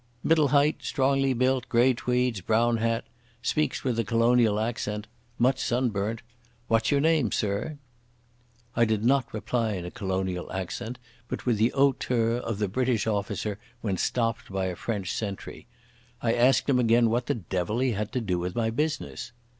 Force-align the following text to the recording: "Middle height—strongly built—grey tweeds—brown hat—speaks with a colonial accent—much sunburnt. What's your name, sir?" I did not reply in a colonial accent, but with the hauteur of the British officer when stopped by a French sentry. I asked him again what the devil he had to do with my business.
"Middle 0.23 0.47
height—strongly 0.47 1.31
built—grey 1.35 1.93
tweeds—brown 1.93 2.77
hat—speaks 2.77 3.83
with 3.83 3.99
a 3.99 4.03
colonial 4.03 4.59
accent—much 4.59 5.59
sunburnt. 5.59 6.23
What's 6.67 6.89
your 6.89 6.99
name, 7.01 7.31
sir?" 7.31 7.77
I 8.75 8.83
did 8.83 9.05
not 9.05 9.31
reply 9.31 9.73
in 9.73 9.85
a 9.85 9.91
colonial 9.91 10.51
accent, 10.51 10.97
but 11.27 11.45
with 11.45 11.57
the 11.59 11.69
hauteur 11.75 12.37
of 12.37 12.57
the 12.57 12.67
British 12.67 13.05
officer 13.05 13.59
when 13.81 13.95
stopped 13.97 14.51
by 14.51 14.65
a 14.65 14.75
French 14.75 15.13
sentry. 15.13 15.67
I 16.19 16.33
asked 16.33 16.67
him 16.67 16.79
again 16.79 17.11
what 17.11 17.27
the 17.27 17.35
devil 17.35 17.77
he 17.77 17.91
had 17.91 18.11
to 18.13 18.21
do 18.21 18.39
with 18.39 18.55
my 18.55 18.71
business. 18.71 19.33